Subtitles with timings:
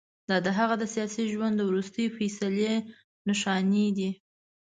[0.29, 2.73] دا د هغه د سیاسي ژوند د وروستۍ فیصلې
[3.27, 4.09] نښانې دي.